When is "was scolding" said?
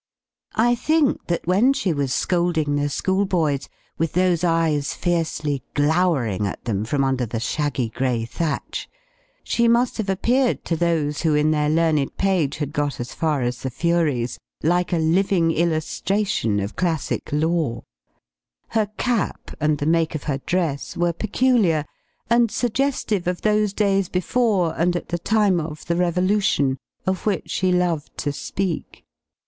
1.93-2.75